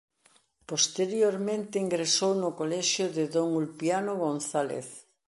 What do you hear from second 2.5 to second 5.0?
colexio de don Ulpiano González.